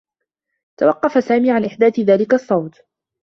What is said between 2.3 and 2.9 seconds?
الصّوت.